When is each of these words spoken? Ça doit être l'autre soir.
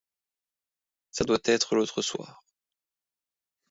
Ça 1.11 1.25
doit 1.25 1.37
être 1.43 1.75
l'autre 1.75 2.01
soir. 2.01 2.43